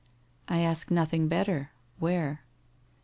'I 0.47 0.61
ask 0.61 0.89
nothing 0.89 1.27
better. 1.27 1.69
Where 1.99 2.43